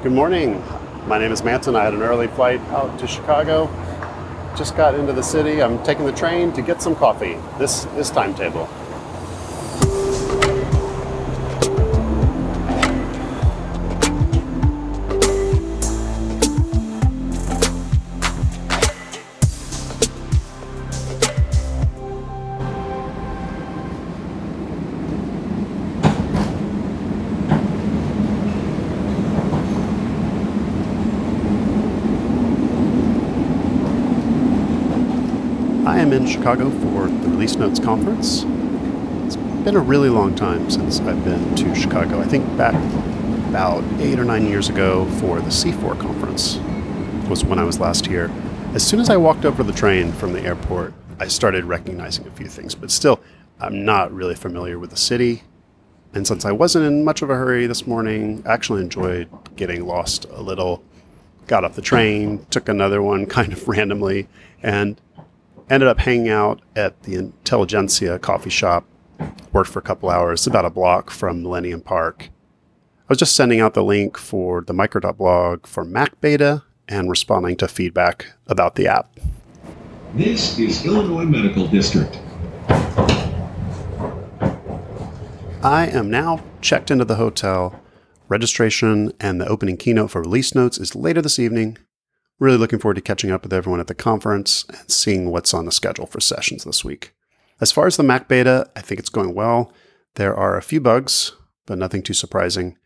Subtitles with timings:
[0.00, 0.62] Good morning.
[1.08, 1.74] My name is Manton.
[1.74, 3.66] I had an early flight out to Chicago.
[4.56, 5.60] Just got into the city.
[5.60, 7.36] I'm taking the train to get some coffee.
[7.58, 8.66] This is timetable.
[35.98, 38.44] I am in Chicago for the Release Notes conference.
[39.26, 39.34] It's
[39.64, 42.20] been a really long time since I've been to Chicago.
[42.20, 42.76] I think back
[43.48, 46.58] about eight or nine years ago for the C4 conference
[47.28, 48.30] was when I was last here.
[48.74, 52.30] As soon as I walked over the train from the airport, I started recognizing a
[52.30, 53.18] few things, but still,
[53.58, 55.42] I'm not really familiar with the city.
[56.14, 59.84] And since I wasn't in much of a hurry this morning, I actually enjoyed getting
[59.84, 60.80] lost a little.
[61.48, 64.28] Got off the train, took another one kind of randomly,
[64.62, 65.00] and
[65.70, 68.84] ended up hanging out at the Intelligentsia coffee shop.
[69.52, 72.30] Worked for a couple hours, about a block from Millennium Park.
[73.00, 77.56] I was just sending out the link for the Micro.blog for Mac Beta and responding
[77.56, 79.10] to feedback about the app.
[80.14, 82.18] This is Illinois Medical District.
[85.62, 87.80] I am now checked into the hotel.
[88.28, 91.78] Registration and the opening keynote for release notes is later this evening.
[92.38, 95.64] Really looking forward to catching up with everyone at the conference and seeing what's on
[95.64, 97.14] the schedule for sessions this week.
[97.60, 99.72] As far as the Mac beta, I think it's going well.
[100.14, 101.32] There are a few bugs,
[101.66, 102.76] but nothing too surprising.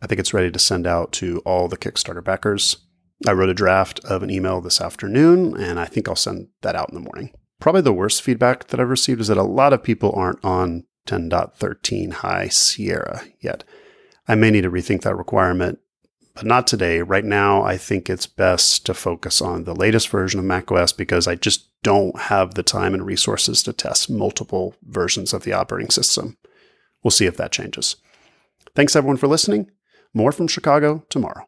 [0.00, 2.78] I think it's ready to send out to all the Kickstarter backers.
[3.26, 6.76] I wrote a draft of an email this afternoon, and I think I'll send that
[6.76, 7.32] out in the morning.
[7.60, 10.84] Probably the worst feedback that I've received is that a lot of people aren't on
[11.06, 13.64] 10.13 High Sierra yet.
[14.28, 15.78] I may need to rethink that requirement
[16.36, 17.00] but not today.
[17.00, 21.26] Right now, I think it's best to focus on the latest version of macOS because
[21.26, 25.90] I just don't have the time and resources to test multiple versions of the operating
[25.90, 26.36] system.
[27.02, 27.96] We'll see if that changes.
[28.74, 29.70] Thanks everyone for listening.
[30.12, 31.44] More from Chicago tomorrow.